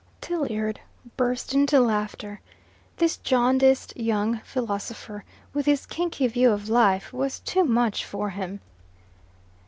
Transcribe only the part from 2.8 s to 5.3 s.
This jaundiced young philosopher,